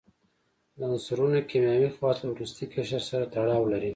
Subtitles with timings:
[0.77, 3.89] د عنصرونو کیمیاوي خواص له وروستي قشر سره تړاو لري.